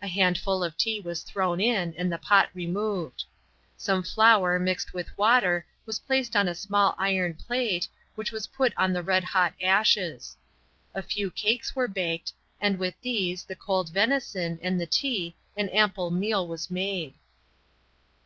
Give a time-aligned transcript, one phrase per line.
[0.00, 3.24] A handful of tea was thrown in and the pot removed.
[3.76, 8.72] Some flour, mixed with water, was placed on a small iron plate, which was put
[8.78, 10.38] on the red hot ashes.
[10.94, 15.68] A few cakes were baked, and with these, the cold venison, and the tea an
[15.68, 17.12] ample meal was made.